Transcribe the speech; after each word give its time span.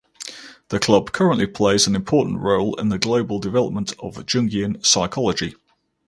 The 0.69 0.79
Club 0.79 1.11
currently 1.11 1.45
plays 1.45 1.85
an 1.85 1.95
important 1.95 2.39
role 2.39 2.73
in 2.77 2.89
the 2.89 2.97
global 2.97 3.37
development 3.37 3.91
of 3.99 4.15
Jungian 4.25 4.83
psychology. 4.83 5.53